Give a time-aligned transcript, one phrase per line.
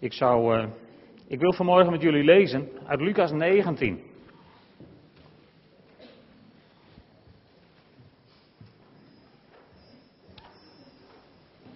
[0.00, 0.68] Ik, zou, uh,
[1.26, 4.00] ik wil vanmorgen met jullie lezen uit Lucas 19.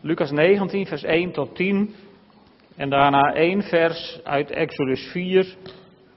[0.01, 1.95] Lucas 19, vers 1 tot 10.
[2.77, 5.57] En daarna één vers uit Exodus 4,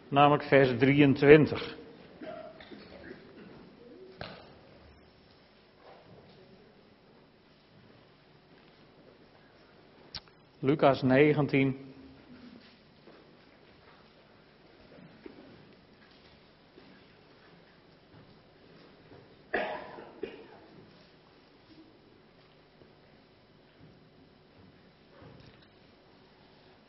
[0.07, 1.77] namelijk vers 23.
[10.59, 11.93] Lucas 19.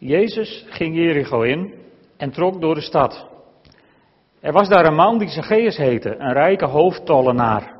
[0.06, 1.74] Jezus ging Jericho in
[2.16, 3.26] en trok door de stad.
[4.40, 7.74] Er was daar een man die Zacchaeus heette, een rijke hoofdtollenaar.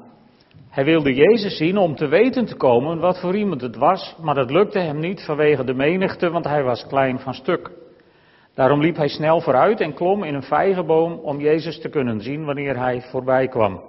[0.70, 4.34] Hij wilde Jezus zien om te weten te komen wat voor iemand het was, maar
[4.34, 7.70] dat lukte hem niet vanwege de menigte, want hij was klein van stuk.
[8.54, 12.44] Daarom liep hij snel vooruit en klom in een vijgenboom om Jezus te kunnen zien
[12.44, 13.82] wanneer hij voorbij kwam.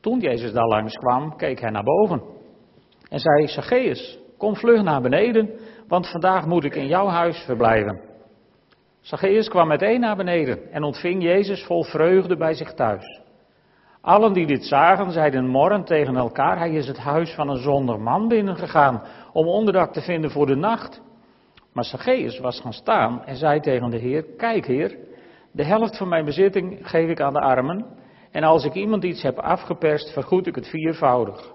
[0.00, 2.22] Toen Jezus daar langs kwam, keek hij naar boven
[3.08, 5.50] en zei: Zacchaeus, kom vlug naar beneden,
[5.92, 8.00] want vandaag moet ik in jouw huis verblijven.
[9.00, 13.20] Zacchaeus kwam meteen naar beneden en ontving Jezus vol vreugde bij zich thuis.
[14.00, 18.00] Allen die dit zagen, zeiden morren tegen elkaar, hij is het huis van een zonder
[18.00, 21.02] man binnengegaan om onderdak te vinden voor de nacht.
[21.72, 24.96] Maar Zacchaeus was gaan staan en zei tegen de Heer, kijk Heer,
[25.52, 27.86] de helft van mijn bezitting geef ik aan de armen,
[28.30, 31.51] en als ik iemand iets heb afgeperst, vergoed ik het viervoudig.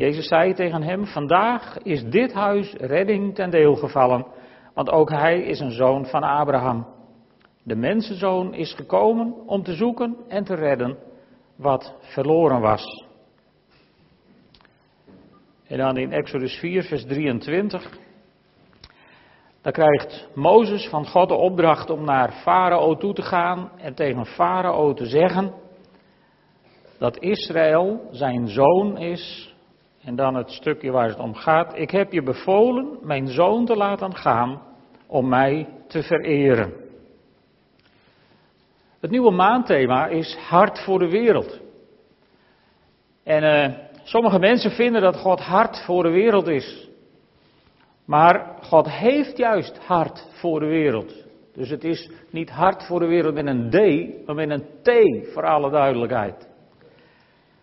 [0.00, 4.26] Jezus zei tegen hem, vandaag is dit huis redding ten deel gevallen,
[4.74, 6.86] want ook hij is een zoon van Abraham.
[7.62, 10.98] De mensenzoon is gekomen om te zoeken en te redden
[11.56, 13.06] wat verloren was.
[15.66, 17.98] En dan in Exodus 4, vers 23.
[19.62, 24.26] Dan krijgt Mozes van God de opdracht om naar Farao toe te gaan en tegen
[24.26, 25.52] Farao te zeggen
[26.98, 29.49] dat Israël zijn zoon is.
[30.04, 31.78] En dan het stukje waar het om gaat.
[31.78, 34.62] Ik heb je bevolen mijn zoon te laten gaan
[35.06, 36.72] om mij te vereren.
[39.00, 41.60] Het nieuwe maandthema is hart voor de wereld.
[43.22, 46.88] En uh, sommige mensen vinden dat God hart voor de wereld is.
[48.04, 51.14] Maar God heeft juist hart voor de wereld.
[51.54, 54.90] Dus het is niet hart voor de wereld met een D, maar met een T
[55.32, 56.49] voor alle duidelijkheid.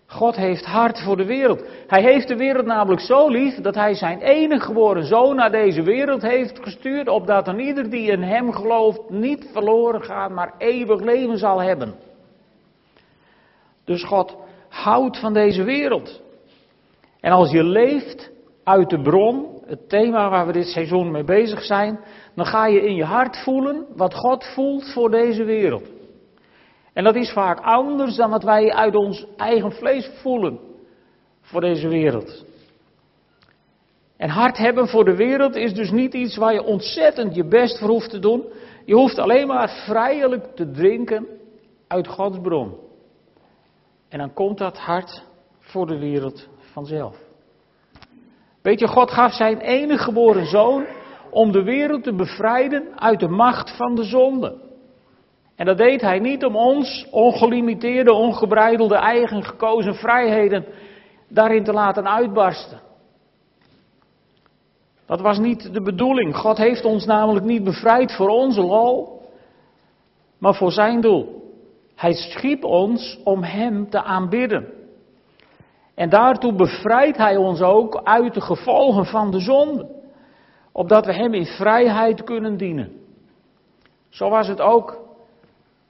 [0.07, 1.63] God heeft hart voor de wereld.
[1.87, 5.81] Hij heeft de wereld namelijk zo lief dat hij zijn enige geboren zoon naar deze
[5.81, 11.01] wereld heeft gestuurd, opdat een ieder die in hem gelooft niet verloren gaat, maar eeuwig
[11.01, 11.95] leven zal hebben.
[13.85, 14.35] Dus God
[14.69, 16.21] houdt van deze wereld.
[17.19, 18.31] En als je leeft
[18.63, 21.99] uit de bron, het thema waar we dit seizoen mee bezig zijn,
[22.35, 25.96] dan ga je in je hart voelen wat God voelt voor deze wereld.
[26.97, 30.59] En dat is vaak anders dan wat wij uit ons eigen vlees voelen
[31.41, 32.45] voor deze wereld.
[34.15, 37.79] En hart hebben voor de wereld is dus niet iets waar je ontzettend je best
[37.79, 38.43] voor hoeft te doen.
[38.85, 41.27] Je hoeft alleen maar vrijelijk te drinken
[41.87, 42.75] uit Gods bron.
[44.09, 45.23] En dan komt dat hart
[45.59, 47.17] voor de wereld vanzelf.
[48.61, 50.85] Weet je, God gaf zijn enige geboren zoon
[51.29, 54.66] om de wereld te bevrijden uit de macht van de zonde.
[55.57, 60.65] En dat deed hij niet om ons ongelimiteerde, ongebreidelde, eigen gekozen vrijheden
[61.27, 62.81] daarin te laten uitbarsten.
[65.05, 66.35] Dat was niet de bedoeling.
[66.35, 69.21] God heeft ons namelijk niet bevrijd voor onze lol,
[70.37, 71.51] maar voor zijn doel.
[71.95, 74.73] Hij schiep ons om Hem te aanbidden.
[75.95, 79.87] En daartoe bevrijdt Hij ons ook uit de gevolgen van de zonde,
[80.71, 82.91] opdat we Hem in vrijheid kunnen dienen.
[84.09, 85.06] Zo was het ook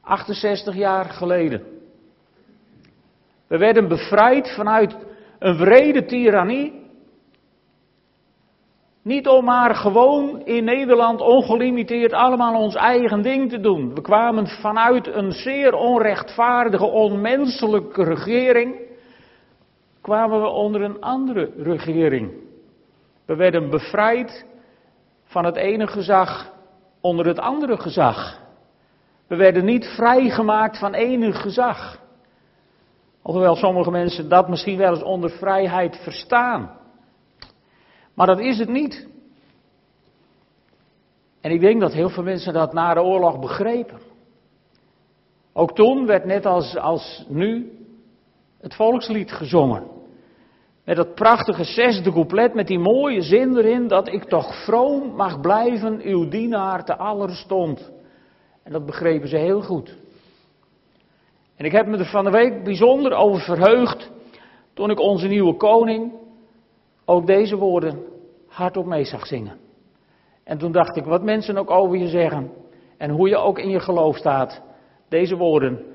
[0.08, 1.62] 68 jaar geleden.
[3.48, 4.98] We werden bevrijd vanuit
[5.40, 6.86] een vrede tirannie.
[9.02, 13.94] Niet om maar gewoon in Nederland ongelimiteerd allemaal ons eigen ding te doen.
[13.94, 18.76] We kwamen vanuit een zeer onrechtvaardige, onmenselijke regering.
[20.02, 22.32] kwamen we onder een andere regering.
[23.26, 24.46] We werden bevrijd
[25.24, 26.54] van het ene gezag
[27.02, 28.47] onder het andere gezag.
[29.28, 32.00] We werden niet vrijgemaakt van enig gezag.
[33.22, 36.72] Alhoewel sommige mensen dat misschien wel eens onder vrijheid verstaan.
[38.14, 39.08] Maar dat is het niet.
[41.42, 44.00] En ik denk dat heel veel mensen dat na de oorlog begrepen.
[45.54, 47.72] Ook toen werd net als, als nu
[48.62, 49.84] het volkslied gezongen.
[50.84, 55.40] Met dat prachtige zesde couplet met die mooie zin erin dat ik toch vroom mag
[55.40, 57.92] blijven, uw dienaar te aller stond.
[58.68, 59.96] En dat begrepen ze heel goed.
[61.56, 64.12] En ik heb me er van de week bijzonder over verheugd
[64.74, 66.14] toen ik onze nieuwe koning
[67.06, 68.04] ook deze woorden
[68.48, 69.58] hardop mee zag zingen.
[70.44, 72.52] En toen dacht ik, wat mensen ook over je zeggen
[72.98, 74.62] en hoe je ook in je geloof staat,
[75.10, 75.86] deze woorden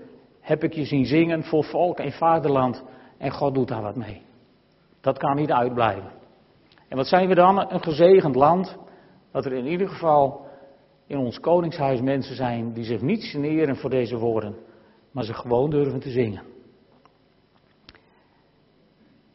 [0.41, 2.85] heb ik je zien zingen voor volk en vaderland
[3.19, 4.23] en God doet daar wat mee.
[5.01, 6.11] Dat kan niet uitblijven.
[6.89, 7.73] En wat zijn we dan?
[7.73, 8.77] Een gezegend land,
[9.33, 10.51] dat er in ieder geval
[11.07, 14.57] in ons koningshuis mensen zijn die zich niet generen voor deze woorden,
[15.13, 16.43] maar ze gewoon durven te zingen.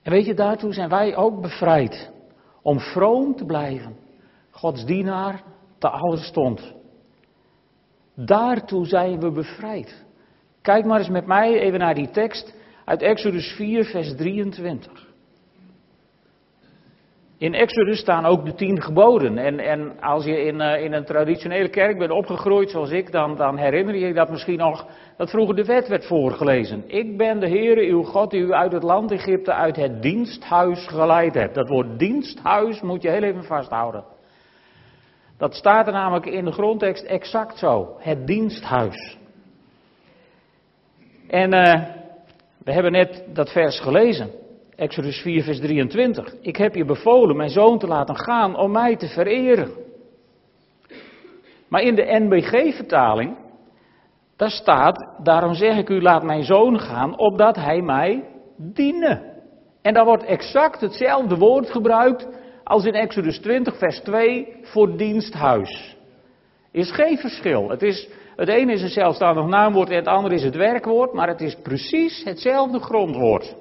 [0.02, 2.12] En weet je, daartoe zijn wij ook bevrijd.
[2.62, 3.98] Om vroom te blijven.
[4.50, 5.44] Gods dienaar
[5.78, 6.74] te aller stond.
[8.16, 10.06] Daartoe zijn we bevrijd.
[10.62, 12.54] Kijk maar eens met mij even naar die tekst
[12.86, 15.07] uit Exodus 4, vers 23.
[17.40, 19.38] In Exodus staan ook de tien geboden.
[19.38, 23.36] En, en als je in, uh, in een traditionele kerk bent opgegroeid zoals ik, dan,
[23.36, 24.86] dan herinner je je dat misschien nog
[25.18, 26.84] dat vroeger de wet werd voorgelezen.
[26.88, 30.88] Ik ben de Heere uw God die u uit het land Egypte, uit het diensthuis
[30.88, 31.56] geleid hebt.
[31.56, 34.04] Dat woord diensthuis moet je heel even vasthouden.
[35.38, 37.96] Dat staat er namelijk in de grondtekst exact zo.
[38.00, 39.18] Het diensthuis.
[41.28, 41.84] En uh,
[42.64, 44.30] we hebben net dat vers gelezen.
[44.78, 46.36] Exodus 4, vers 23.
[46.42, 49.72] Ik heb je bevolen mijn zoon te laten gaan om mij te vereren.
[51.68, 53.38] Maar in de NBG-vertaling,
[54.36, 58.24] daar staat, daarom zeg ik u, laat mijn zoon gaan, opdat hij mij
[58.58, 59.22] dienen.
[59.82, 62.28] En daar wordt exact hetzelfde woord gebruikt
[62.64, 65.98] als in Exodus 20, vers 2 voor diensthuis.
[66.72, 67.70] Is geen verschil.
[67.70, 71.28] Het, is, het ene is een zelfstandig naamwoord en het andere is het werkwoord, maar
[71.28, 73.56] het is precies hetzelfde grondwoord.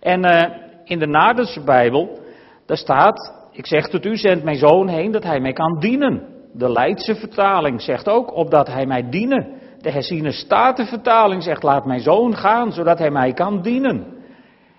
[0.00, 0.44] En uh,
[0.84, 2.18] in de Naderse Bijbel,
[2.66, 6.22] daar staat, ik zeg tot u, zend mijn zoon heen dat hij mij kan dienen.
[6.52, 9.48] De Leidse vertaling zegt ook, opdat hij mij dienen.
[9.80, 14.18] De herziene Statenvertaling zegt, laat mijn zoon gaan, zodat hij mij kan dienen.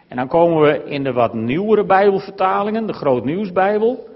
[0.08, 4.08] En dan komen we in de wat nieuwere Bijbelvertalingen, de Grootnieuwsbijbel.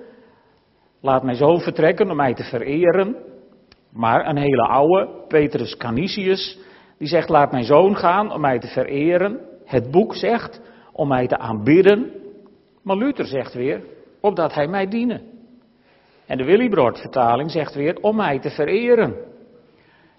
[1.01, 3.15] Laat mijn zoon vertrekken om mij te vereren.
[3.91, 6.59] Maar een hele oude, Petrus Canisius,
[6.97, 9.39] die zegt, laat mijn zoon gaan om mij te vereren.
[9.65, 10.61] Het boek zegt,
[10.95, 12.11] om mij te aanbidden.
[12.81, 13.83] Maar Luther zegt weer,
[14.21, 15.21] opdat hij mij dienen.
[16.25, 19.15] En de Willibrord vertaling zegt weer, om mij te vereren.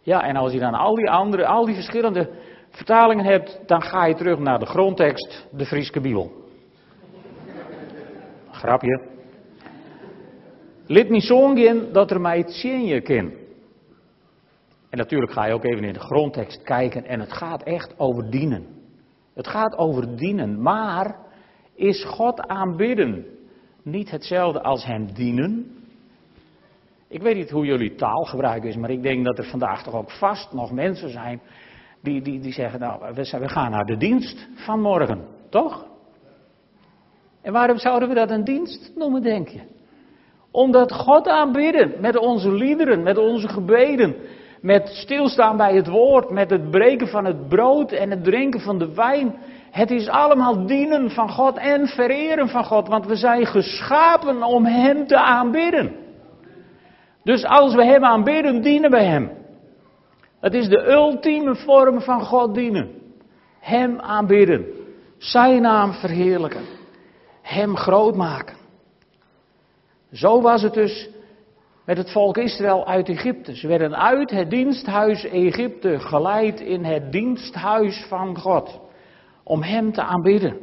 [0.02, 2.31] Ja, en als je dan al die andere, al die verschillende
[2.70, 6.32] vertalingen hebt, dan ga je terug naar de grondtekst, de Frieske Bijbel.
[8.50, 9.00] Grapje.
[10.87, 13.34] Lid zongen dat er mij je ken.
[14.90, 18.31] En natuurlijk ga je ook even in de grondtekst kijken en het gaat echt over
[18.31, 18.75] dienen.
[19.37, 20.62] Het gaat over dienen.
[20.62, 21.17] Maar
[21.75, 23.27] is God aanbidden
[23.83, 25.71] niet hetzelfde als hem dienen?
[27.09, 30.11] Ik weet niet hoe jullie taalgebruik is, maar ik denk dat er vandaag toch ook
[30.11, 31.41] vast nog mensen zijn
[32.03, 35.87] die, die, die zeggen, nou, we gaan naar de dienst van morgen, toch?
[37.43, 39.61] En waarom zouden we dat een dienst noemen, denk je?
[40.50, 44.17] Omdat God aanbidden met onze liederen, met onze gebeden,
[44.67, 48.79] met stilstaan bij het woord, met het breken van het brood en het drinken van
[48.79, 49.35] de wijn.
[49.71, 54.65] Het is allemaal dienen van God en vereren van God, want we zijn geschapen om
[54.65, 55.93] Hem te aanbidden.
[57.23, 59.31] Dus als we Hem aanbidden, dienen we Hem.
[60.40, 62.90] Het is de ultieme vorm van God dienen.
[63.61, 64.67] Hem aanbidden.
[65.19, 66.64] Zijn naam verheerlijken.
[67.43, 68.57] Hem groot maken.
[70.12, 71.09] Zo was het dus
[71.87, 73.57] met het volk Israël uit Egypte.
[73.57, 78.81] Ze werden uit het diensthuis Egypte geleid in het diensthuis van God.
[79.43, 80.57] Om Hem te aanbidden.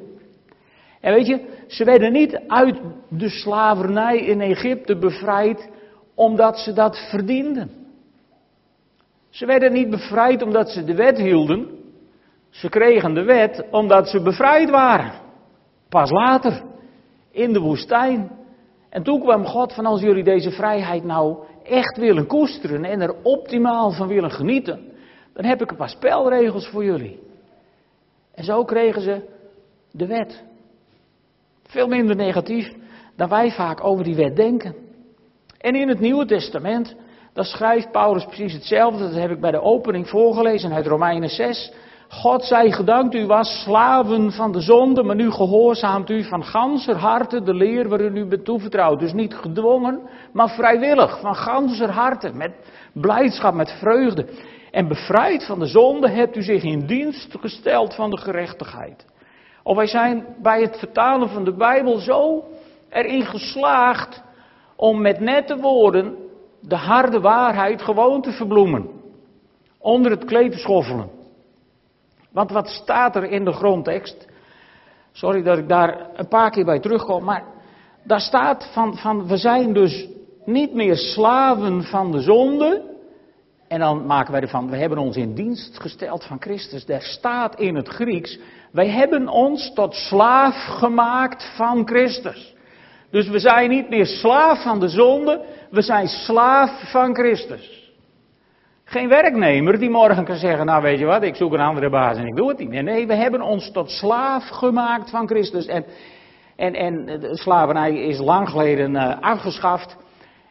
[1.01, 5.69] En weet je, ze werden niet uit de slavernij in Egypte bevrijd
[6.15, 7.71] omdat ze dat verdienden.
[9.29, 11.67] Ze werden niet bevrijd omdat ze de wet hielden.
[12.49, 15.11] Ze kregen de wet omdat ze bevrijd waren.
[15.89, 16.61] Pas later,
[17.31, 18.31] in de woestijn,
[18.93, 23.15] en toen kwam God van als jullie deze vrijheid nou echt willen koesteren en er
[23.23, 24.91] optimaal van willen genieten,
[25.33, 27.19] dan heb ik een paar spelregels voor jullie.
[28.35, 29.21] En zo kregen ze
[29.91, 30.43] de wet.
[31.63, 32.73] Veel minder negatief
[33.15, 34.75] dan wij vaak over die wet denken.
[35.57, 36.95] En in het Nieuwe Testament,
[37.33, 39.03] daar schrijft Paulus precies hetzelfde.
[39.03, 41.73] Dat heb ik bij de opening voorgelezen uit Romeinen 6.
[42.13, 46.95] God zij gedankt, u was slaven van de zonde, maar nu gehoorzaamt u van ganser
[46.95, 48.99] harte de leer waarin u bent toevertrouwd.
[48.99, 50.01] Dus niet gedwongen,
[50.33, 52.51] maar vrijwillig, van ganser harte, met
[52.93, 54.27] blijdschap, met vreugde.
[54.71, 59.05] En bevrijd van de zonde hebt u zich in dienst gesteld van de gerechtigheid.
[59.63, 62.43] Of wij zijn bij het vertalen van de Bijbel zo
[62.89, 64.23] erin geslaagd
[64.75, 66.15] om met nette woorden
[66.61, 68.89] de harde waarheid gewoon te verbloemen.
[69.79, 71.22] Onder het kleed te schoffelen.
[72.33, 74.27] Want wat staat er in de grondtekst?
[75.11, 77.43] Sorry dat ik daar een paar keer bij terugkom, maar
[78.03, 80.07] daar staat van, van we zijn dus
[80.45, 82.91] niet meer slaven van de zonde.
[83.67, 86.85] En dan maken wij ervan, we hebben ons in dienst gesteld van Christus.
[86.85, 88.39] Daar staat in het Grieks,
[88.71, 92.55] wij hebben ons tot slaaf gemaakt van Christus.
[93.11, 97.82] Dus we zijn niet meer slaaf van de zonde, we zijn slaaf van Christus.
[98.93, 102.17] Geen werknemer die morgen kan zeggen, nou weet je wat, ik zoek een andere baas
[102.17, 102.83] en ik doe het niet meer.
[102.83, 105.65] Nee, we hebben ons tot slaaf gemaakt van Christus.
[105.65, 105.85] En,
[106.55, 109.97] en, en de slavernij is lang geleden uh, afgeschaft.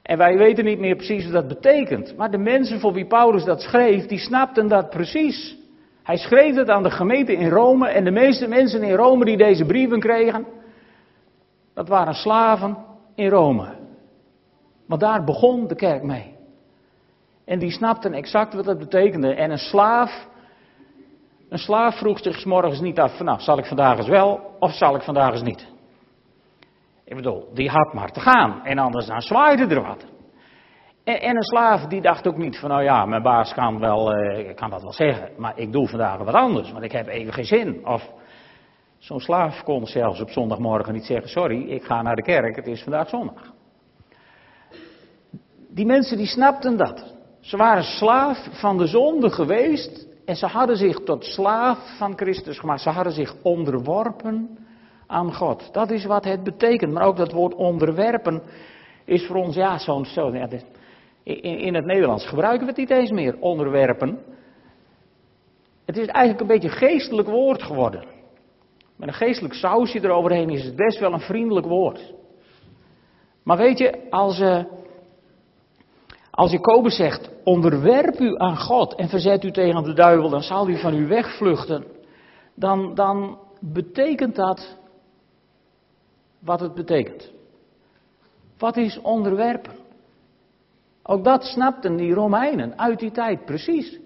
[0.02, 2.16] En wij weten niet meer precies wat dat betekent.
[2.16, 5.56] Maar de mensen voor wie Paulus dat schreef, die snapten dat precies.
[6.02, 9.36] Hij schreef het aan de gemeente in Rome en de meeste mensen in Rome die
[9.36, 10.46] deze brieven kregen,
[11.74, 12.76] dat waren slaven
[13.14, 13.66] in Rome.
[14.86, 16.31] Want daar begon de kerk mee.
[17.44, 19.34] En die snapten exact wat dat betekende.
[19.34, 20.26] En een slaaf,
[21.48, 24.94] een slaaf vroeg zich morgens niet af, nou, zal ik vandaag eens wel of zal
[24.94, 25.66] ik vandaag eens niet?
[27.04, 28.64] Ik bedoel, die had maar te gaan.
[28.64, 30.04] En anders dan zwaaide er wat.
[31.04, 34.16] En, en, een slaaf die dacht ook niet van, nou ja, mijn baas kan, wel,
[34.16, 37.32] uh, kan dat wel zeggen, maar ik doe vandaag wat anders, want ik heb even
[37.32, 37.86] geen zin.
[37.86, 38.10] Of
[38.98, 42.66] zo'n slaaf kon zelfs op zondagmorgen niet zeggen, sorry, ik ga naar de kerk, het
[42.66, 43.52] is vandaag zondag.
[45.68, 47.14] Die mensen die snapten dat.
[47.42, 52.58] Ze waren slaaf van de zonde geweest en ze hadden zich tot slaaf van Christus
[52.58, 52.80] gemaakt.
[52.80, 54.58] Ze hadden zich onderworpen
[55.06, 55.68] aan God.
[55.72, 56.92] Dat is wat het betekent.
[56.92, 58.42] Maar ook dat woord onderwerpen
[59.04, 60.04] is voor ons, ja, zo'n.
[60.04, 60.48] Zo, ja,
[61.22, 64.18] in, in het Nederlands gebruiken we het niet eens meer, onderwerpen.
[65.84, 68.04] Het is eigenlijk een beetje een geestelijk woord geworden.
[68.96, 72.12] Met een geestelijk sausje eroverheen is het best wel een vriendelijk woord.
[73.44, 74.64] Maar weet je, als, uh,
[76.34, 80.66] als Jacobus zegt, onderwerp u aan God en verzet u tegen de duivel, dan zal
[80.66, 81.84] hij van u wegvluchten.
[82.54, 84.76] Dan, dan betekent dat
[86.38, 87.30] wat het betekent.
[88.58, 89.72] Wat is onderwerpen?
[91.02, 93.98] Ook dat snapten die Romeinen uit die tijd precies.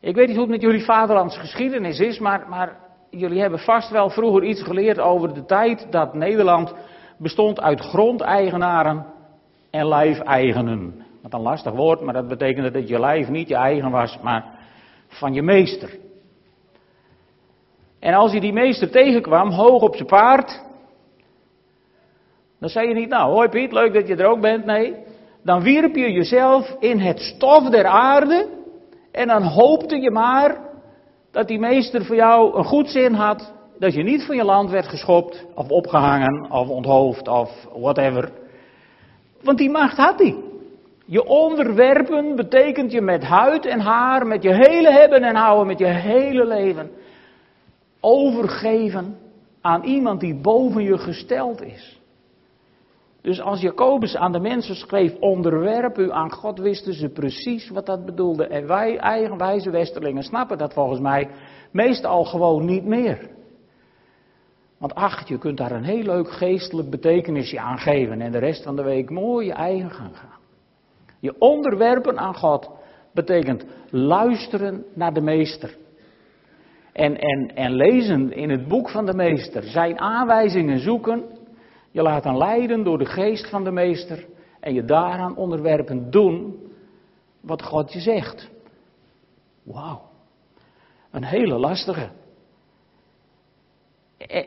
[0.00, 3.90] Ik weet niet hoe het met jullie vaderlands geschiedenis is, maar, maar jullie hebben vast
[3.90, 6.74] wel vroeger iets geleerd over de tijd dat Nederland
[7.18, 9.13] bestond uit grondeigenaren
[9.74, 11.04] en lijfeigenen.
[11.22, 14.44] Wat een lastig woord, maar dat betekende dat je lijf niet je eigen was, maar
[15.08, 15.98] van je meester.
[17.98, 20.62] En als je die meester tegenkwam, hoog op zijn paard,
[22.60, 24.64] dan zei je niet, nou hoi Piet, leuk dat je er ook bent.
[24.64, 24.96] Nee,
[25.42, 28.48] dan wierp je jezelf in het stof der aarde
[29.12, 30.60] en dan hoopte je maar
[31.30, 33.52] dat die meester voor jou een goed zin had.
[33.78, 38.42] Dat je niet van je land werd geschopt of opgehangen of onthoofd of whatever.
[39.44, 40.36] Want die macht had hij.
[41.06, 45.78] Je onderwerpen betekent je met huid en haar, met je hele hebben en houden, met
[45.78, 46.90] je hele leven
[48.00, 49.16] overgeven
[49.60, 52.00] aan iemand die boven je gesteld is.
[53.22, 57.86] Dus als Jacobus aan de mensen schreef, onderwerp u aan God, wisten ze precies wat
[57.86, 58.46] dat bedoelde.
[58.46, 61.28] En wij, eigenwijze Westerlingen, snappen dat volgens mij
[61.72, 63.30] meestal gewoon niet meer.
[64.84, 68.62] Want ach, je kunt daar een heel leuk geestelijk betekenisje aan geven en de rest
[68.62, 70.38] van de week mooi je eigen gaan gaan.
[71.20, 72.70] Je onderwerpen aan God
[73.12, 75.76] betekent luisteren naar de meester.
[76.92, 81.24] En, en, en lezen in het boek van de meester, zijn aanwijzingen zoeken
[81.90, 84.26] je laat dan leiden door de geest van de meester
[84.60, 86.62] en je daaraan onderwerpen doen
[87.40, 88.50] wat God je zegt.
[89.62, 90.02] Wauw.
[91.10, 92.10] Een hele lastige.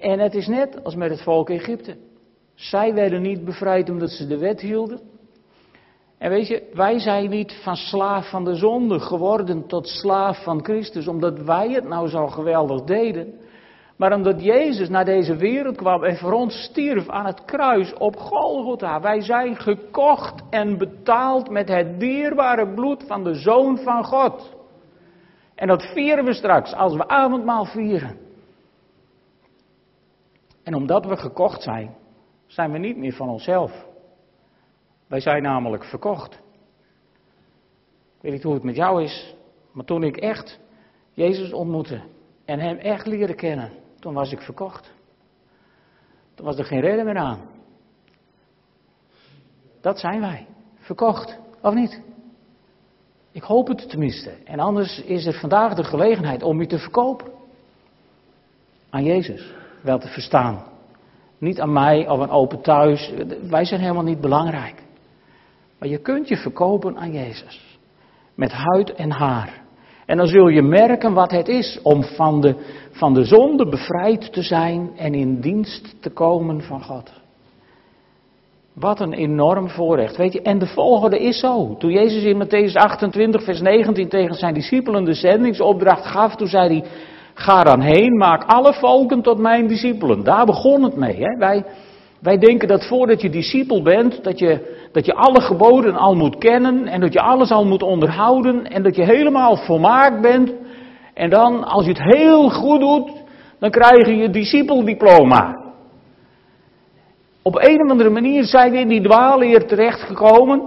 [0.01, 1.97] En het is net als met het volk Egypte.
[2.55, 4.99] Zij werden niet bevrijd omdat ze de wet hielden.
[6.17, 10.63] En weet je, wij zijn niet van slaaf van de zonde geworden tot slaaf van
[10.63, 13.33] Christus, omdat wij het nou zo geweldig deden.
[13.97, 18.15] Maar omdat Jezus naar deze wereld kwam en voor ons stierf aan het kruis op
[18.15, 19.01] Golgotha.
[19.01, 24.55] Wij zijn gekocht en betaald met het dierbare bloed van de Zoon van God.
[25.55, 28.26] En dat vieren we straks als we avondmaal vieren.
[30.67, 31.95] En omdat we gekocht zijn,
[32.47, 33.85] zijn we niet meer van onszelf.
[35.07, 36.33] Wij zijn namelijk verkocht.
[38.15, 39.35] Ik weet niet hoe het met jou is,
[39.71, 40.59] maar toen ik echt
[41.13, 42.01] Jezus ontmoette
[42.45, 44.93] en Hem echt leerde kennen, toen was ik verkocht.
[46.33, 47.41] Toen was er geen reden meer aan.
[49.81, 50.47] Dat zijn wij.
[50.75, 52.01] Verkocht, of niet?
[53.31, 54.29] Ik hoop het tenminste.
[54.29, 57.31] En anders is er vandaag de gelegenheid om je te verkopen.
[58.89, 60.63] aan Jezus wel te verstaan.
[61.39, 63.13] Niet aan mij of een open thuis.
[63.49, 64.83] Wij zijn helemaal niet belangrijk.
[65.79, 67.77] Maar je kunt je verkopen aan Jezus.
[68.35, 69.65] Met huid en haar.
[70.05, 72.55] En dan zul je merken wat het is om van de,
[72.91, 77.11] van de zonde bevrijd te zijn en in dienst te komen van God.
[78.73, 80.17] Wat een enorm voorrecht.
[80.17, 81.75] Weet je, en de volgende is zo.
[81.77, 86.67] Toen Jezus in Matthäus 28, vers 19 tegen zijn discipelen de zendingsopdracht gaf, toen zei
[86.67, 86.89] hij:
[87.37, 90.23] Ga dan heen, maak alle volken tot mijn discipelen.
[90.23, 91.15] Daar begon het mee.
[91.15, 91.37] Hè?
[91.37, 91.65] Wij,
[92.21, 96.37] wij denken dat voordat je discipel bent, dat je, dat je alle geboden al moet
[96.37, 100.53] kennen en dat je alles al moet onderhouden en dat je helemaal volmaakt bent.
[101.13, 103.11] En dan, als je het heel goed doet,
[103.59, 105.65] dan krijg je je discipeldiploma.
[107.41, 110.61] Op een of andere manier zijn we in die dwaalleer terechtgekomen.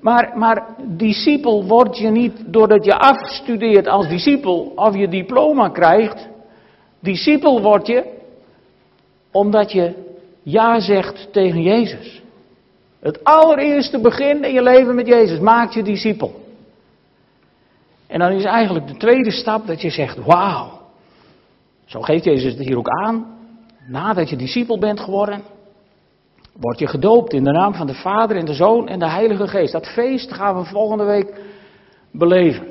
[0.00, 6.28] Maar, maar discipel word je niet doordat je afstudeert als discipel of je diploma krijgt.
[7.00, 8.18] Discipel word je
[9.30, 9.94] omdat je
[10.42, 12.22] ja zegt tegen Jezus.
[13.00, 16.40] Het allereerste begin in je leven met Jezus maakt je discipel.
[18.06, 20.80] En dan is eigenlijk de tweede stap dat je zegt, wauw.
[21.84, 23.38] Zo geeft Jezus het hier ook aan.
[23.88, 25.42] Nadat je discipel bent geworden,
[26.52, 29.48] word je gedoopt in de naam van de Vader en de Zoon en de Heilige
[29.48, 29.72] Geest.
[29.72, 31.40] Dat feest gaan we volgende week
[32.10, 32.66] beleven.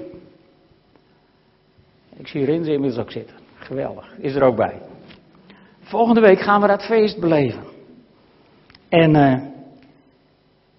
[2.17, 3.35] Ik zie Rinze inmiddels ook zitten.
[3.53, 4.17] Geweldig.
[4.17, 4.81] Is er ook bij.
[5.81, 7.63] Volgende week gaan we dat feest beleven.
[8.89, 9.41] En uh,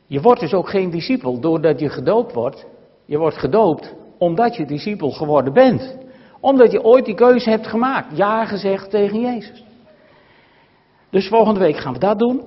[0.07, 2.67] je wordt dus ook geen discipel doordat je gedoopt wordt.
[3.05, 5.97] Je wordt gedoopt omdat je discipel geworden bent.
[6.41, 8.17] Omdat je ooit die keuze hebt gemaakt.
[8.17, 9.65] Ja gezegd tegen Jezus.
[11.11, 12.43] Dus volgende week gaan we dat doen.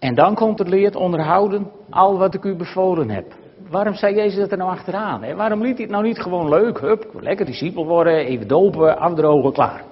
[0.00, 3.34] En dan komt het leert onderhouden al wat ik u bevolen heb.
[3.70, 5.22] Waarom zei Jezus dat er nou achteraan?
[5.22, 5.34] Hè?
[5.34, 9.52] Waarom liet hij het nou niet gewoon leuk, hup, lekker discipel worden, even dopen, afdrogen,
[9.52, 9.84] klaar.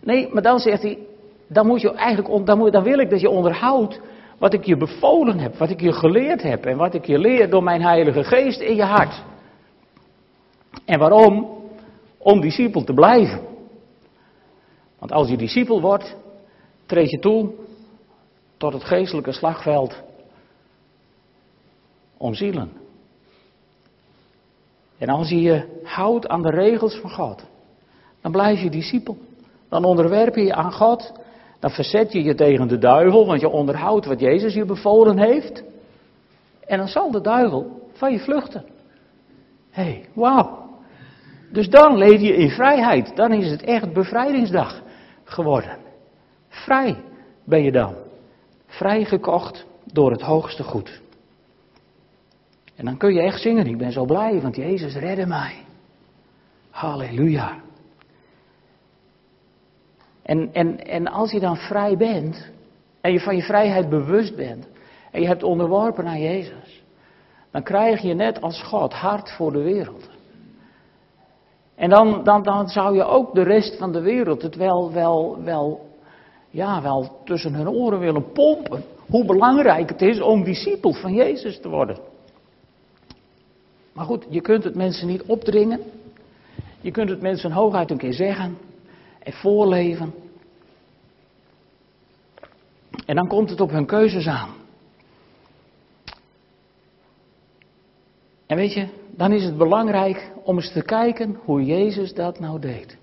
[0.00, 0.98] Nee, maar dan zegt hij,
[1.48, 4.00] dan, moet je eigenlijk, dan, moet, dan wil ik dat je onderhoudt
[4.38, 7.50] wat ik je bevolen heb, wat ik je geleerd heb en wat ik je leer
[7.50, 9.22] door mijn Heilige Geest in je hart.
[10.84, 11.62] En waarom?
[12.18, 13.40] Om discipel te blijven.
[14.98, 16.16] Want als je discipel wordt,
[16.86, 17.50] treed je toe
[18.64, 20.02] tot het geestelijke slagveld
[22.16, 22.72] om zielen.
[24.98, 27.44] En als je je houdt aan de regels van God,
[28.20, 29.16] dan blijf je discipel.
[29.68, 31.12] Dan onderwerp je je aan God.
[31.60, 35.62] Dan verzet je je tegen de duivel, want je onderhoudt wat Jezus je bevolen heeft.
[36.66, 38.64] En dan zal de duivel van je vluchten.
[39.70, 40.68] Hé, hey, wauw.
[41.52, 43.16] Dus dan leef je in vrijheid.
[43.16, 44.82] Dan is het echt bevrijdingsdag
[45.24, 45.78] geworden.
[46.48, 46.96] Vrij
[47.44, 48.03] ben je dan.
[48.76, 51.00] Vrijgekocht door het hoogste goed.
[52.74, 55.54] En dan kun je echt zingen, ik ben zo blij, want Jezus redde mij.
[56.70, 57.60] Halleluja.
[60.22, 62.50] En, en, en als je dan vrij bent,
[63.00, 64.68] en je van je vrijheid bewust bent,
[65.10, 66.82] en je hebt onderworpen aan Jezus,
[67.50, 70.08] dan krijg je net als God hart voor de wereld.
[71.74, 75.42] En dan, dan, dan zou je ook de rest van de wereld het wel, wel,
[75.42, 75.83] wel
[76.54, 78.84] ja, wel tussen hun oren willen pompen.
[79.06, 81.98] Hoe belangrijk het is om discipel van Jezus te worden.
[83.92, 85.80] Maar goed, je kunt het mensen niet opdringen.
[86.80, 88.58] Je kunt het mensen hooguit een keer zeggen
[89.18, 90.14] en voorleven.
[93.06, 94.50] En dan komt het op hun keuzes aan.
[98.46, 102.60] En weet je, dan is het belangrijk om eens te kijken hoe Jezus dat nou
[102.60, 103.02] deed.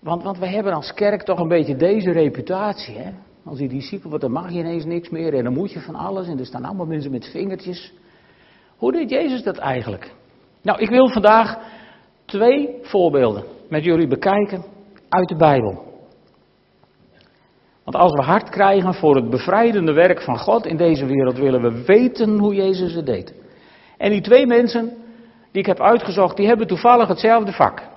[0.00, 2.96] Want, want we hebben als kerk toch een beetje deze reputatie.
[2.96, 3.10] Hè?
[3.44, 5.94] Als die discipel wordt, dan mag je ineens niks meer en dan moet je van
[5.94, 6.28] alles.
[6.28, 7.92] En er staan allemaal mensen met vingertjes.
[8.76, 10.12] Hoe deed Jezus dat eigenlijk?
[10.62, 11.58] Nou, ik wil vandaag
[12.24, 14.64] twee voorbeelden met jullie bekijken
[15.08, 15.88] uit de Bijbel.
[17.84, 21.62] Want als we hart krijgen voor het bevrijdende werk van God in deze wereld, willen
[21.62, 23.34] we weten hoe Jezus het deed.
[23.96, 24.88] En die twee mensen
[25.52, 27.89] die ik heb uitgezocht, die hebben toevallig hetzelfde vak.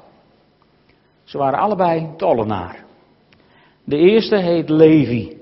[1.24, 2.84] Ze waren allebei tollenaar.
[3.84, 5.38] De eerste heet Levi.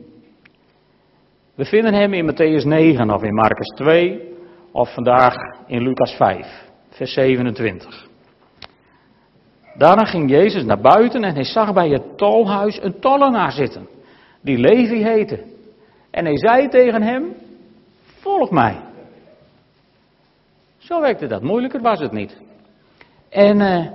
[1.55, 4.21] We vinden hem in Matthäus 9 of in Marcus 2
[4.71, 5.35] of vandaag
[5.67, 6.47] in Lucas 5,
[6.89, 8.09] vers 27.
[9.77, 13.87] Daarna ging Jezus naar buiten en hij zag bij het tolhuis een tollenaar zitten,
[14.41, 15.43] die Levi heette.
[16.11, 17.33] En hij zei tegen hem,
[18.19, 18.77] volg mij.
[20.77, 22.37] Zo werkte dat, moeilijker was het niet.
[23.29, 23.85] En uh,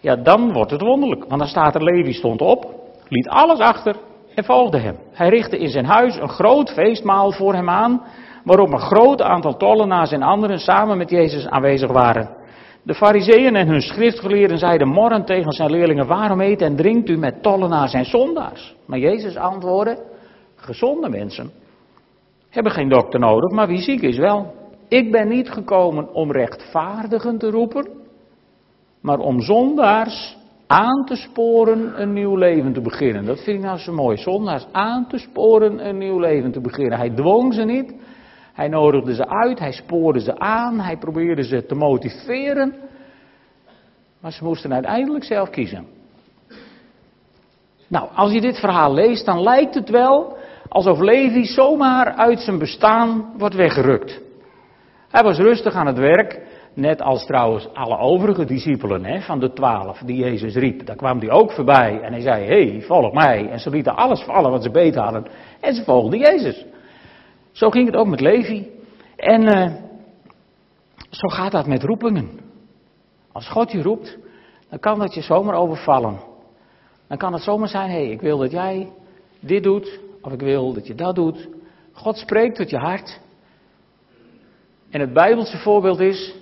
[0.00, 1.24] ja, dan wordt het wonderlijk.
[1.24, 2.74] Want dan staat er, Levi stond op,
[3.08, 3.96] liet alles achter
[4.34, 4.96] en volgde hem.
[5.12, 8.02] Hij richtte in zijn huis een groot feestmaal voor hem aan,
[8.44, 12.38] waarop een groot aantal tollenaars en anderen samen met Jezus aanwezig waren.
[12.82, 17.16] De fariseeën en hun schriftgeleerden zeiden morgen tegen zijn leerlingen, waarom eet en drinkt u
[17.16, 18.74] met tollenaars en zondaars?
[18.86, 20.02] Maar Jezus antwoordde,
[20.56, 21.50] gezonde mensen
[22.48, 24.54] hebben geen dokter nodig, maar wie ziek is wel.
[24.88, 27.99] Ik ben niet gekomen om rechtvaardigen te roepen,
[29.00, 33.24] maar om zondaars aan te sporen een nieuw leven te beginnen.
[33.24, 34.16] Dat vind ik nou zo mooi.
[34.16, 36.98] Zondaars aan te sporen een nieuw leven te beginnen.
[36.98, 37.94] Hij dwong ze niet.
[38.52, 39.58] Hij nodigde ze uit.
[39.58, 40.80] Hij spoorde ze aan.
[40.80, 42.74] Hij probeerde ze te motiveren.
[44.20, 45.86] Maar ze moesten uiteindelijk zelf kiezen.
[47.88, 50.36] Nou, als je dit verhaal leest, dan lijkt het wel
[50.68, 54.20] alsof Levi zomaar uit zijn bestaan wordt weggerukt.
[55.08, 56.40] Hij was rustig aan het werk.
[56.74, 60.86] Net als trouwens alle overige discipelen hè, van de twaalf die Jezus riep.
[60.86, 63.48] Daar kwam hij ook voorbij en hij zei, hé, hey, volg mij.
[63.48, 65.26] En ze lieten alles vallen wat ze beet hadden.
[65.60, 66.64] En ze volgden Jezus.
[67.52, 68.68] Zo ging het ook met Levi.
[69.16, 69.74] En uh,
[71.10, 72.40] zo gaat dat met roepingen.
[73.32, 74.18] Als God je roept,
[74.68, 76.20] dan kan dat je zomaar overvallen.
[77.08, 78.92] Dan kan het zomaar zijn, hé, hey, ik wil dat jij
[79.40, 81.48] dit doet, of ik wil dat je dat doet.
[81.92, 83.20] God spreekt tot je hart.
[84.90, 86.34] En het Bijbelse voorbeeld is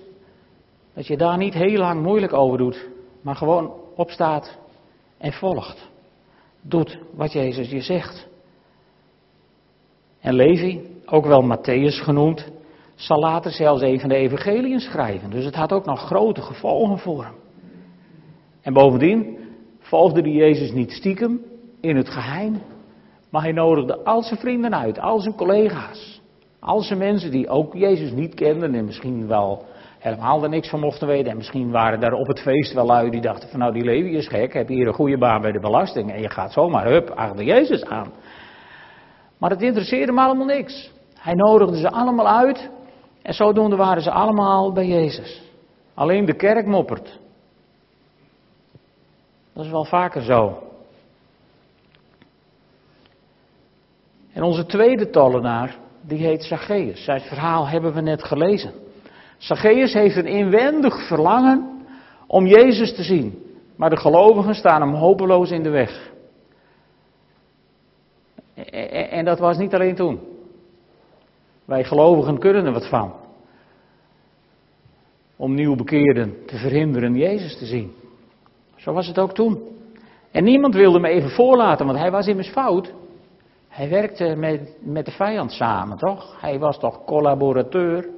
[0.99, 2.89] dat je daar niet heel lang moeilijk over doet,
[3.23, 4.59] maar gewoon opstaat
[5.19, 5.89] en volgt.
[6.63, 8.29] Doet wat Jezus je zegt.
[10.21, 12.51] En Levi, ook wel Matthäus genoemd,
[12.95, 15.31] zal later zelfs een van de evangeliën schrijven.
[15.31, 17.35] Dus het had ook nog grote gevolgen voor hem.
[18.61, 19.39] En bovendien
[19.79, 21.41] volgde die Jezus niet stiekem
[21.81, 22.61] in het geheim,
[23.31, 26.21] maar hij nodigde al zijn vrienden uit, al zijn collega's,
[26.59, 29.67] al zijn mensen die ook Jezus niet kenden en misschien wel
[29.99, 31.31] helemaal er niks van mochten weten.
[31.31, 34.17] En misschien waren daar op het feest wel lui die dachten van nou die Levi
[34.17, 37.11] is gek, heb hier een goede baan bij de belasting en je gaat zomaar hup
[37.11, 38.13] achter Jezus aan.
[39.39, 40.93] Maar het interesseerde hem allemaal niks.
[41.19, 42.71] Hij nodigde ze allemaal uit
[43.23, 45.43] en zodoende waren ze allemaal bij Jezus.
[45.95, 47.19] Alleen de kerk moppert.
[49.53, 50.63] Dat is wel vaker zo.
[54.33, 57.05] En onze tweede tollenaar, die heet Zacchaeus.
[57.05, 58.73] Zijn verhaal hebben we net gelezen.
[59.39, 61.87] Zacchaeus heeft een inwendig verlangen
[62.27, 63.43] om Jezus te zien.
[63.77, 66.11] Maar de gelovigen staan hem hopeloos in de weg.
[69.11, 70.21] En dat was niet alleen toen.
[71.65, 73.13] Wij gelovigen kunnen er wat van.
[75.37, 77.93] Om nieuwbekeerden te verhinderen Jezus te zien.
[78.77, 79.63] Zo was het ook toen.
[80.31, 82.93] En niemand wilde hem even voorlaten, want hij was immers fout.
[83.69, 86.41] Hij werkte met, met de vijand samen, toch?
[86.41, 88.09] Hij was toch collaborateur.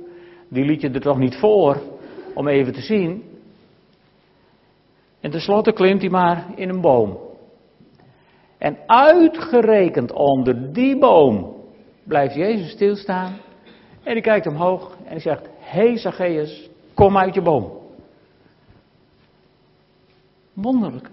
[0.51, 1.83] Die liet je er toch niet voor
[2.35, 3.25] om even te zien.
[5.21, 7.19] En tenslotte klimt hij maar in een boom.
[8.59, 11.57] En uitgerekend onder die boom
[12.05, 13.37] blijft Jezus stilstaan.
[14.03, 17.73] En hij kijkt omhoog en hij zegt: Hé hey Zacchaeus, kom uit je boom.
[20.53, 21.11] Wonderlijk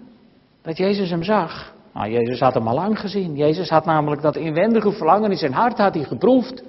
[0.62, 1.74] dat Jezus hem zag.
[1.94, 3.36] Nou, Jezus had hem al lang gezien.
[3.36, 6.64] Jezus had namelijk dat inwendige verlangen in zijn hart had hij geproefd.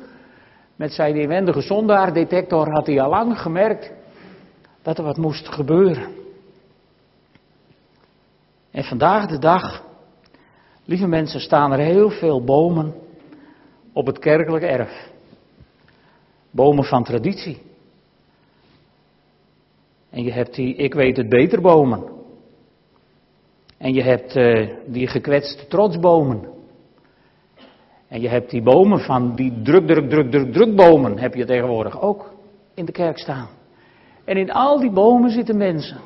[0.79, 3.91] Met zijn inwendige zondaardetector had hij al lang gemerkt
[4.81, 6.15] dat er wat moest gebeuren.
[8.71, 9.83] En vandaag de dag,
[10.85, 12.93] lieve mensen, staan er heel veel bomen
[13.93, 15.11] op het kerkelijk erf.
[16.51, 17.61] Bomen van traditie.
[20.09, 22.03] En je hebt die, ik weet het beter, bomen.
[23.77, 26.58] En je hebt uh, die gekwetste trotsbomen.
[28.09, 32.01] En je hebt die bomen van die druk, druk, druk, druk, drukbomen heb je tegenwoordig
[32.01, 32.33] ook
[32.73, 33.47] in de kerk staan.
[34.25, 35.97] En in al die bomen zitten mensen.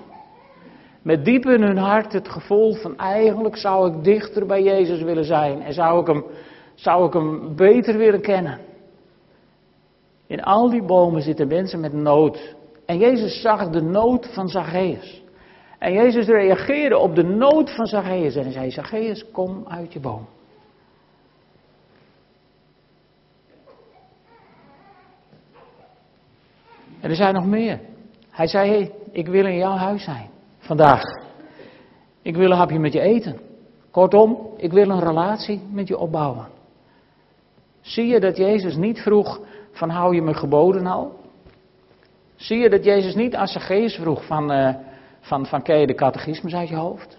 [1.01, 5.25] Met diep in hun hart het gevoel van eigenlijk zou ik dichter bij Jezus willen
[5.25, 5.61] zijn.
[5.61, 6.23] En zou ik hem,
[6.75, 8.59] zou ik hem beter willen kennen.
[10.27, 12.55] In al die bomen zitten mensen met nood.
[12.85, 15.23] En Jezus zag de nood van Zacchaeus.
[15.79, 18.35] En Jezus reageerde op de nood van Zacchaeus.
[18.35, 20.27] En hij zei, Zacchaeus, kom uit je boom.
[27.03, 27.79] En er zijn nog meer.
[28.29, 30.29] Hij zei, ik wil in jouw huis zijn.
[30.57, 31.01] Vandaag.
[32.21, 33.39] Ik wil een hapje met je eten.
[33.91, 36.47] Kortom, ik wil een relatie met je opbouwen.
[37.81, 41.19] Zie je dat Jezus niet vroeg van hou je me geboden al?
[42.35, 44.75] Zie je dat Jezus niet als Zacchaeus vroeg van, uh,
[45.19, 47.17] van, van ken je de catechismus uit je hoofd?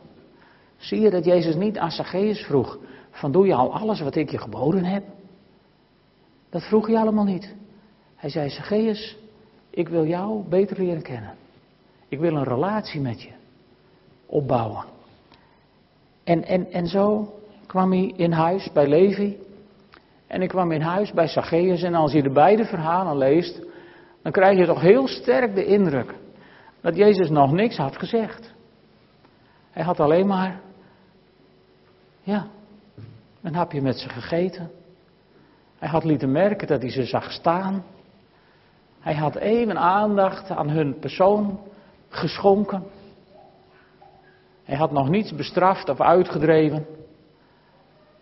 [0.76, 2.78] Zie je dat Jezus niet als Zacchaeus vroeg
[3.10, 5.04] van doe je al alles wat ik je geboden heb?
[6.50, 7.54] Dat vroeg hij allemaal niet.
[8.16, 9.22] Hij zei Zacchaeus,
[9.74, 11.34] ik wil jou beter leren kennen.
[12.08, 13.30] Ik wil een relatie met je
[14.26, 14.84] opbouwen.
[16.24, 17.34] En, en, en zo
[17.66, 19.38] kwam hij in huis bij Levi.
[20.26, 21.82] En ik kwam in huis bij Zacchaeus.
[21.82, 23.62] En als je de beide verhalen leest,
[24.22, 26.14] dan krijg je toch heel sterk de indruk
[26.80, 28.52] dat Jezus nog niks had gezegd.
[29.70, 30.60] Hij had alleen maar,
[32.22, 32.46] ja,
[33.42, 34.70] een hapje met ze gegeten.
[35.78, 37.84] Hij had lieten merken dat hij ze zag staan.
[39.04, 41.60] Hij had even aandacht aan hun persoon
[42.08, 42.82] geschonken.
[44.64, 46.86] Hij had nog niets bestraft of uitgedreven.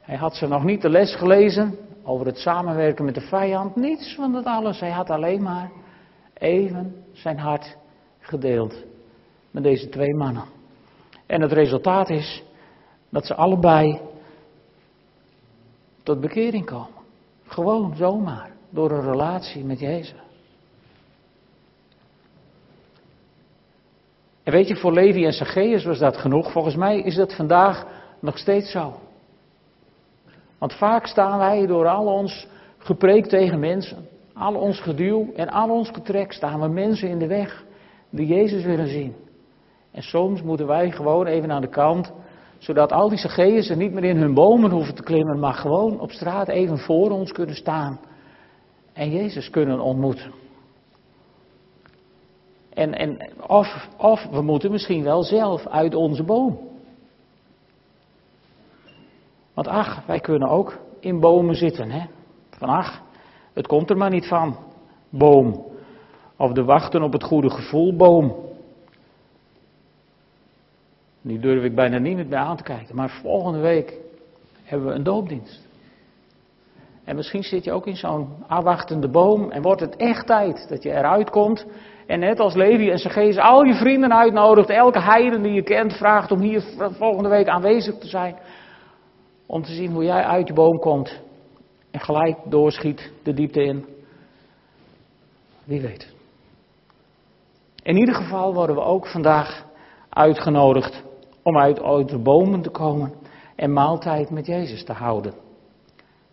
[0.01, 3.77] Hij had ze nog niet de les gelezen over het samenwerken met de vijand.
[3.77, 4.81] Niets van dat alles.
[4.81, 5.71] Hij had alleen maar
[6.35, 7.77] even zijn hart
[8.21, 8.85] gedeeld
[9.51, 10.45] met deze twee mannen.
[11.27, 12.43] En het resultaat is
[13.09, 14.01] dat ze allebei
[16.03, 17.01] tot bekering komen.
[17.47, 20.22] Gewoon zomaar, door een relatie met Jezus.
[24.43, 26.53] En weet je, voor Levi en Zacchaeus was dat genoeg.
[26.53, 27.87] Volgens mij is dat vandaag
[28.21, 28.95] nog steeds zo.
[30.59, 32.47] Want vaak staan wij door al ons
[32.79, 37.27] gepreek tegen mensen, al ons geduw en al ons getrek, staan we mensen in de
[37.27, 37.65] weg
[38.11, 39.15] die Jezus willen zien.
[39.91, 42.13] En soms moeten wij gewoon even aan de kant,
[42.59, 46.01] zodat al die Zacchaeus er niet meer in hun bomen hoeven te klimmen, maar gewoon
[46.01, 48.01] op straat even voor ons kunnen staan
[48.93, 50.33] en Jezus kunnen ontmoeten.
[52.75, 56.59] En, en of, of we moeten misschien wel zelf uit onze boom.
[59.55, 61.91] Want ach, wij kunnen ook in bomen zitten.
[61.91, 62.07] Hè?
[62.51, 63.03] Van ach,
[63.53, 64.57] het komt er maar niet van.
[65.11, 65.65] Boom.
[66.37, 68.37] Of de wachten op het goede gevoel boom.
[71.21, 72.97] Nu durf ik bijna niet meer aan te kijken.
[72.97, 73.99] Maar volgende week
[74.63, 75.69] hebben we een doopdienst.
[77.05, 80.83] En misschien zit je ook in zo'n afwachtende boom en wordt het echt tijd dat
[80.83, 81.67] je eruit komt.
[82.07, 85.93] En net als Levi en Zacchaeus al je vrienden uitnodigt, elke heiden die je kent
[85.93, 88.37] vraagt om hier volgende week aanwezig te zijn.
[89.47, 91.21] Om te zien hoe jij uit je boom komt
[91.91, 93.87] en gelijk doorschiet de diepte in.
[95.65, 96.15] Wie weet.
[97.83, 99.65] In ieder geval worden we ook vandaag
[100.09, 101.03] uitgenodigd
[101.43, 103.13] om uit, uit de bomen te komen
[103.57, 105.35] en maaltijd met Jezus te houden.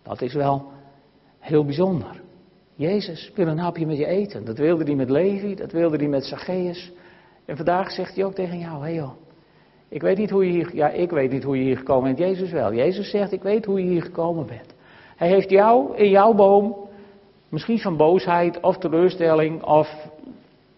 [0.03, 0.71] Dat is wel
[1.39, 2.21] heel bijzonder.
[2.79, 4.45] Jezus wil een hapje met je eten.
[4.45, 6.91] Dat wilde hij met Levi, dat wilde hij met Zacchaeus.
[7.45, 9.11] En vandaag zegt hij ook tegen jou, hé hey joh,
[9.87, 12.17] ik weet niet hoe je hier, ja ik weet niet hoe je hier gekomen bent,
[12.17, 12.73] Jezus wel.
[12.73, 14.73] Jezus zegt, ik weet hoe je hier gekomen bent.
[15.15, 16.75] Hij heeft jou in jouw boom,
[17.49, 20.09] misschien van boosheid of teleurstelling of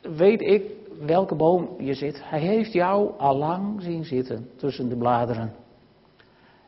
[0.01, 0.63] weet ik
[1.05, 2.21] welke boom je zit.
[2.23, 5.53] Hij heeft jou al lang zien zitten tussen de bladeren.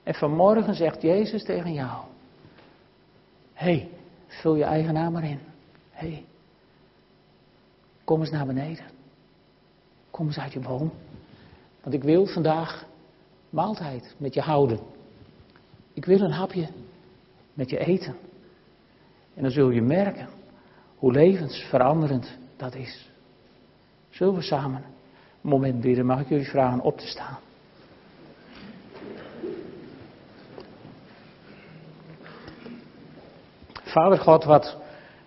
[0.04, 2.02] En vanmorgen zegt Jezus tegen jou,
[3.54, 3.90] hé, hey,
[4.42, 5.40] vul je eigen naam maar in.
[5.92, 6.26] Hé, hey,
[8.04, 8.86] kom eens naar beneden.
[10.12, 10.92] Kom eens uit je boom.
[11.82, 12.86] Want ik wil vandaag
[13.50, 14.80] maaltijd met je houden.
[15.94, 16.68] Ik wil een hapje
[17.54, 18.16] met je eten.
[19.34, 20.30] En dan zul je merken
[20.98, 23.10] hoe levensveranderend dat is.
[24.10, 24.84] Zullen we samen
[25.42, 26.06] een moment bidden?
[26.06, 27.38] Mag ik jullie vragen op te staan?
[33.94, 34.78] Vader God, wat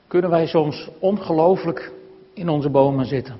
[0.06, 1.92] kunnen wij soms ongelooflijk
[2.32, 3.36] in onze bomen zitten.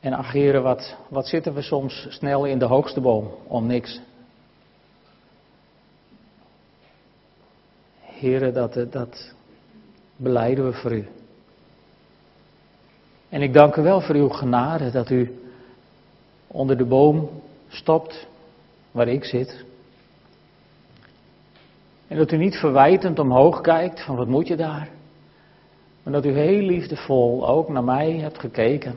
[0.00, 4.00] En ach heren, wat, wat zitten we soms snel in de hoogste boom om niks.
[8.00, 9.34] Heren, dat, dat
[10.16, 11.08] beleiden we voor u.
[13.28, 15.50] En ik dank u wel voor uw genade dat u
[16.46, 17.30] onder de boom
[17.68, 18.26] stopt
[18.90, 19.68] waar ik zit.
[22.10, 24.88] En dat u niet verwijtend omhoog kijkt van wat moet je daar.
[26.02, 28.94] Maar dat u heel liefdevol ook naar mij hebt gekeken.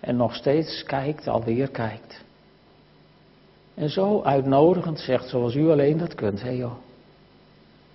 [0.00, 2.24] En nog steeds kijkt, alweer kijkt.
[3.74, 6.42] En zo uitnodigend zegt zoals u alleen dat kunt.
[6.42, 6.72] Hé joh,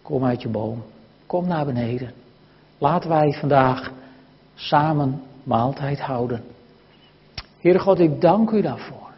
[0.02, 0.84] kom uit je boom.
[1.26, 2.14] Kom naar beneden.
[2.78, 3.92] Laten wij vandaag
[4.56, 6.44] samen maaltijd houden.
[7.60, 9.10] Heere God, ik dank u daarvoor.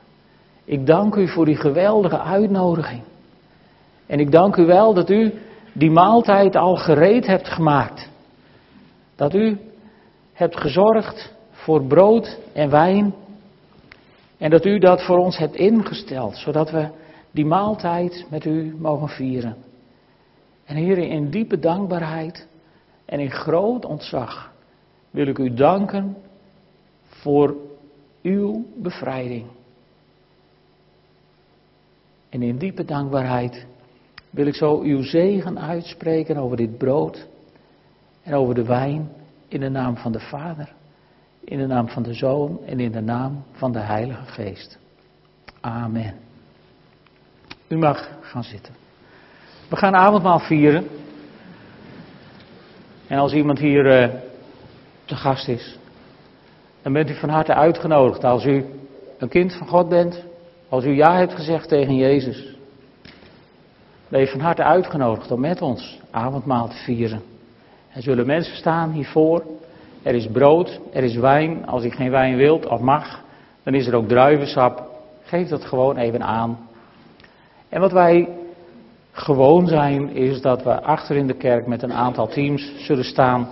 [0.64, 3.02] Ik dank u voor die geweldige uitnodiging.
[4.10, 5.34] En ik dank u wel dat u
[5.74, 8.10] die maaltijd al gereed hebt gemaakt.
[9.16, 9.58] Dat u
[10.34, 13.14] hebt gezorgd voor brood en wijn.
[14.38, 16.88] En dat u dat voor ons hebt ingesteld, zodat we
[17.32, 19.56] die maaltijd met u mogen vieren.
[20.66, 22.48] En heren, in diepe dankbaarheid
[23.06, 24.52] en in groot ontzag
[25.12, 26.18] wil ik u danken
[27.08, 27.56] voor
[28.22, 29.46] uw bevrijding.
[32.30, 33.68] En in diepe dankbaarheid
[34.30, 37.28] wil ik zo uw zegen uitspreken over dit brood
[38.24, 39.12] en over de wijn
[39.48, 40.74] in de naam van de Vader,
[41.44, 44.78] in de naam van de Zoon en in de naam van de Heilige Geest.
[45.62, 46.14] Amen.
[47.68, 48.74] U mag gaan zitten.
[49.70, 50.88] We gaan avondmaal vieren.
[53.08, 54.16] En als iemand hier uh,
[55.06, 55.78] te gast is,
[56.82, 58.24] dan bent u van harte uitgenodigd.
[58.24, 58.66] Als u
[59.18, 60.24] een kind van God bent,
[60.70, 62.56] als u ja hebt gezegd tegen Jezus,
[64.10, 67.22] ben je van harte uitgenodigd om met ons avondmaal te vieren.
[67.94, 69.44] Er zullen mensen staan hiervoor.
[70.04, 71.68] Er is brood, er is wijn.
[71.68, 73.24] Als u geen wijn wilt of mag,
[73.64, 74.84] dan is er ook druivensap.
[75.24, 76.58] Geef dat gewoon even aan.
[77.70, 78.28] En wat wij
[79.12, 83.48] gewoon zijn, is dat we achter in de kerk met een aantal teams zullen staan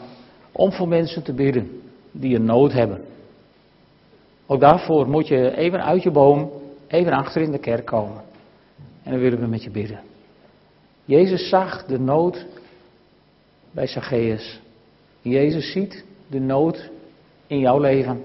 [0.52, 3.02] om voor mensen te bidden die een nood hebben.
[4.46, 6.52] Ook daarvoor moet je even uit je boom,
[6.88, 8.22] even achter in de kerk komen.
[9.04, 10.00] En dan willen we met je bidden.
[11.08, 12.46] Jezus zag de nood
[13.72, 14.60] bij Zacchaeus.
[15.22, 16.90] Jezus ziet de nood
[17.48, 18.24] in jouw leven,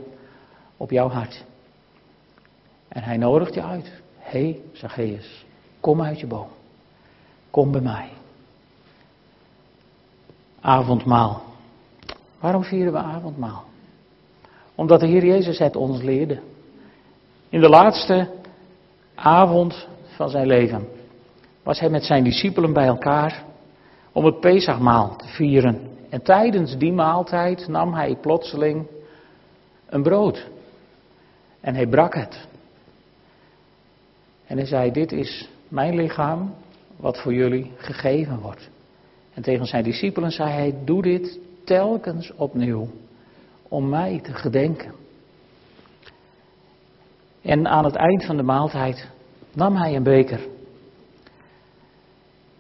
[0.77, 1.45] op jouw hart.
[2.89, 3.93] En hij nodigt je uit.
[4.19, 5.45] Hé, hey, Zacchaeus,
[5.81, 6.49] kom uit je boom.
[7.51, 8.09] Kom bij mij.
[10.61, 11.43] Avondmaal.
[12.41, 13.65] Waarom vieren we avondmaal?
[14.75, 16.41] Omdat de Heer Jezus het ons leerde.
[17.49, 18.31] In de laatste
[19.15, 20.89] avond van zijn leven
[21.63, 23.45] was hij met zijn discipelen bij elkaar
[24.13, 25.91] om het Pesachmaal te vieren.
[26.11, 28.87] En tijdens die maaltijd nam hij plotseling
[29.87, 30.51] een brood.
[31.61, 32.47] En hij brak het.
[34.47, 36.55] En hij zei, dit is mijn lichaam
[36.97, 38.71] wat voor jullie gegeven wordt.
[39.35, 42.89] En tegen zijn discipelen zei hij, doe dit telkens opnieuw
[43.69, 44.93] om mij te gedenken.
[47.43, 49.09] En aan het eind van de maaltijd
[49.53, 50.41] nam hij een beker.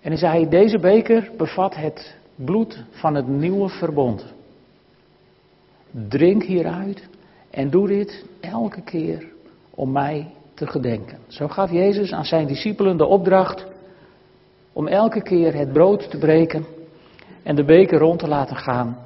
[0.02, 4.24] En hij zei, deze beker bevat het bloed van het nieuwe verbond.
[6.08, 7.08] Drink hieruit
[7.50, 9.26] en doe dit elke keer
[9.74, 11.18] om mij te gedenken.
[11.26, 13.66] Zo gaf Jezus aan zijn discipelen de opdracht
[14.72, 16.64] om elke keer het brood te breken
[17.42, 18.96] en de beker rond te laten gaan.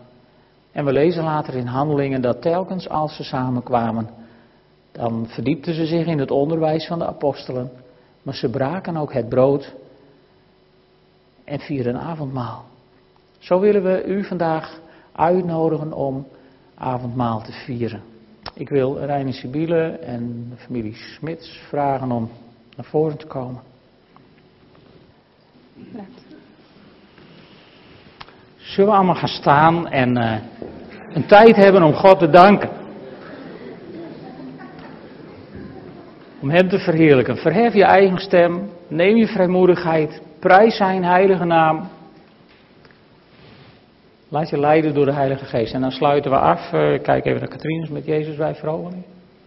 [0.73, 4.09] En we lezen later in handelingen dat telkens als ze samenkwamen,
[4.93, 7.71] dan verdiepten ze zich in het onderwijs van de apostelen,
[8.23, 9.75] maar ze braken ook het brood
[11.47, 12.65] en vierden een avondmaal.
[13.39, 14.81] Zo willen we u vandaag
[15.13, 16.27] uitnodigen om
[16.75, 18.03] avondmaal te vieren.
[18.55, 22.31] Ik wil Reine Sibylle en de familie Smits vragen om
[22.77, 23.61] naar voren te komen.
[28.57, 30.37] Zullen we allemaal gaan staan en uh,
[31.09, 32.71] een tijd hebben om God te danken?
[36.41, 37.37] Om Hem te verheerlijken.
[37.37, 41.89] Verhef je eigen stem, neem je vrijmoedigheid, prijs Zijn heilige naam.
[44.29, 45.75] Laat je leiden door de Heilige Geest.
[45.75, 46.73] En dan sluiten we af.
[46.73, 49.05] Uh, kijk even naar Katrines met Jezus bij vrouwen.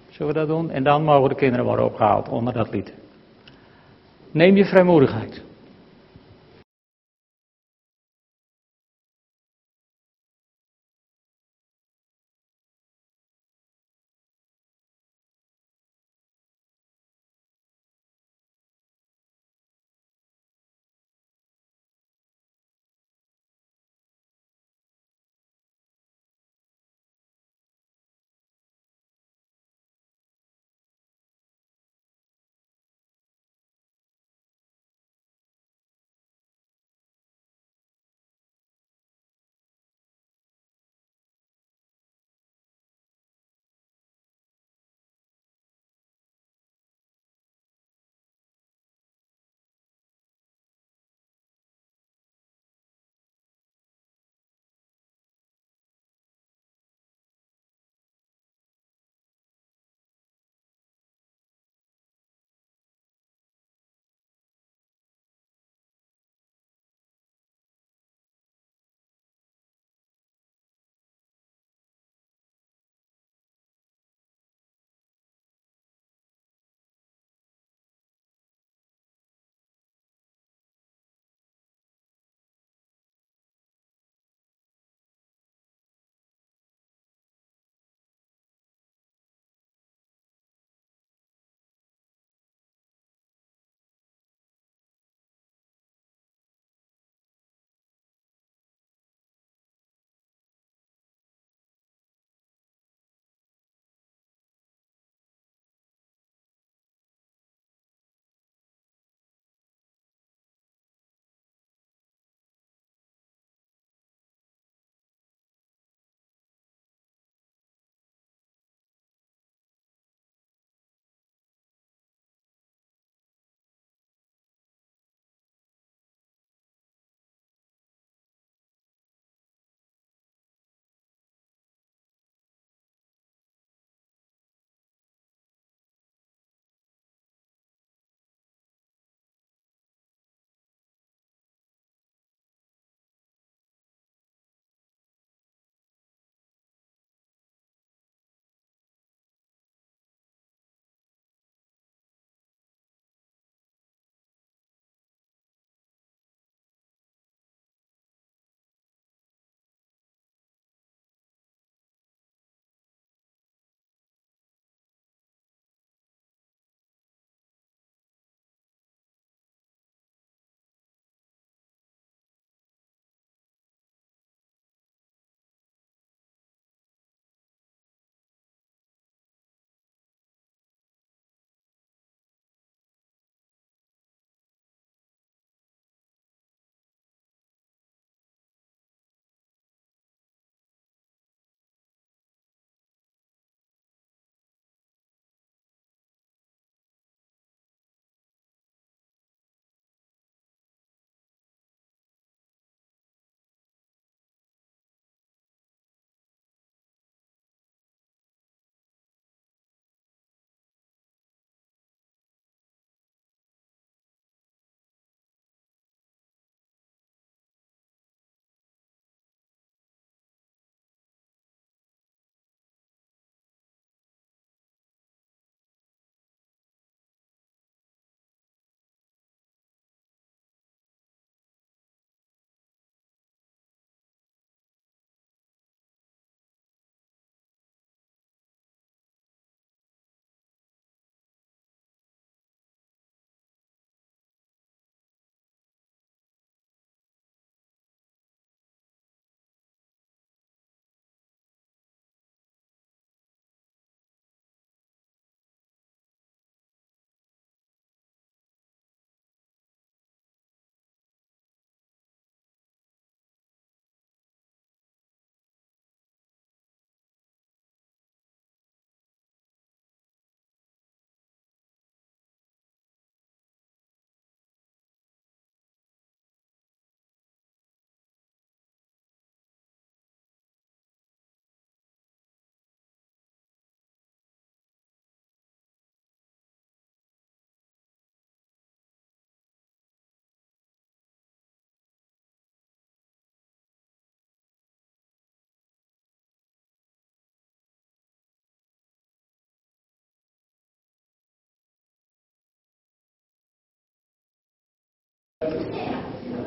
[0.09, 0.71] Zullen we dat doen?
[0.71, 2.93] En dan mogen de kinderen worden opgehaald onder dat lied.
[4.31, 5.43] Neem je vrijmoedigheid.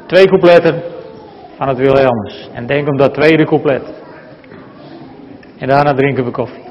[0.06, 0.82] Twee coupletten
[1.56, 2.48] van het Wilhelmus.
[2.52, 3.82] En denk om dat tweede couplet.
[5.58, 6.64] En daarna drinken we koffie.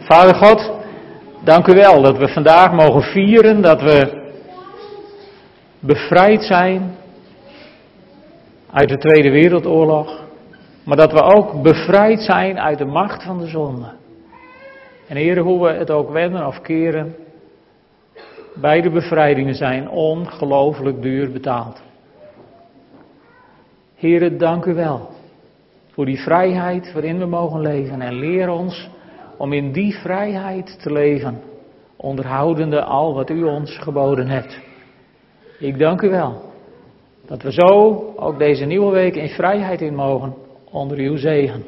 [0.00, 0.72] Vader God,
[1.44, 4.20] dank u wel dat we vandaag mogen vieren dat we
[5.78, 6.94] bevrijd zijn
[8.72, 10.20] uit de Tweede Wereldoorlog.
[10.84, 13.92] Maar dat we ook bevrijd zijn uit de macht van de zonde.
[15.08, 17.14] En heren, hoe we het ook wenden of keren,
[18.54, 21.82] beide bevrijdingen zijn ongelooflijk duur betaald.
[24.02, 25.08] Heren, dank u wel
[25.90, 28.00] voor die vrijheid waarin we mogen leven.
[28.00, 28.88] En leer ons
[29.36, 31.40] om in die vrijheid te leven,
[31.96, 34.60] onderhoudende al wat u ons geboden hebt.
[35.58, 36.42] Ik dank u wel
[37.26, 37.68] dat we zo
[38.16, 40.34] ook deze nieuwe week in vrijheid in mogen
[40.64, 41.64] onder uw zegen.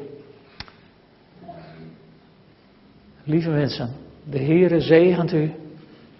[3.23, 3.89] Lieve mensen,
[4.23, 5.51] de Heere zegent u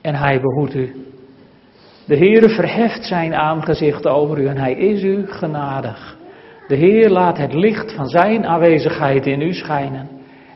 [0.02, 1.06] en hij behoedt u.
[2.06, 6.18] De Heere verheft zijn aangezicht over u en hij is u genadig.
[6.68, 10.10] De Heer laat het licht van zijn aanwezigheid in u schijnen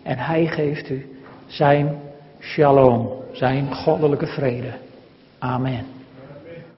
[0.03, 1.05] en hij geeft u
[1.47, 1.97] zijn
[2.39, 4.73] shalom, zijn goddelijke vrede.
[5.39, 5.98] Amen.